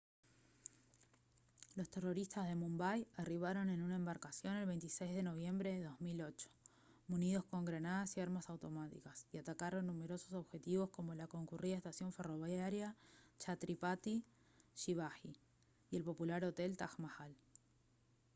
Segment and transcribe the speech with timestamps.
[1.75, 6.49] los terroristas de mumbai arribaron en una embarcación el 26 de noviembre de 2008
[7.07, 12.95] munidos con granadas y armas automáticas y atacaron numerosos objetivos como la concurrida estación ferroviaria
[13.37, 14.23] chhatrapati
[14.75, 15.37] schivaji
[15.91, 17.35] y el popular hotel taj mahal